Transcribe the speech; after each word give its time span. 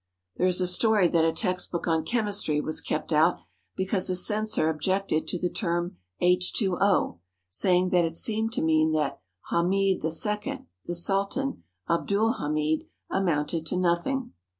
There 0.37 0.47
is 0.47 0.59
a 0.59 0.65
story 0.65 1.07
that 1.09 1.23
a 1.25 1.31
textbook 1.31 1.85
on 1.87 2.03
chemistry 2.03 2.59
was 2.59 2.81
kept 2.81 3.13
out 3.13 3.37
because 3.75 4.09
a 4.09 4.15
censor 4.15 4.67
objected 4.67 5.27
to 5.27 5.37
the 5.37 5.47
term 5.47 5.97
H 6.19 6.53
2 6.53 6.79
0, 6.81 7.19
saying 7.49 7.89
that 7.89 8.03
it 8.05 8.17
seemed 8.17 8.51
to 8.53 8.63
mean 8.63 8.93
that 8.93 9.21
Hamid 9.51 10.01
1 10.01 10.11
1 10.43 10.65
(the 10.87 10.95
Sultan, 10.95 11.63
Abdul 11.87 12.33
Hamid) 12.39 12.85
amounted 13.11 13.63
to 13.67 13.77
nothing. 13.77 14.33